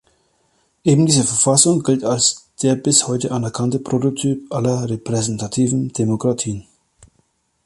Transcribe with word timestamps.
Ebendiese 0.83 1.23
Verfassung 1.23 1.83
gilt 1.83 2.03
als 2.03 2.49
der 2.63 2.73
bis 2.75 3.07
heute 3.07 3.29
anerkannte 3.31 3.77
Prototyp 3.77 4.51
aller 4.51 4.89
„repräsentativen“ 4.89 5.89
Demokratien. 5.93 6.65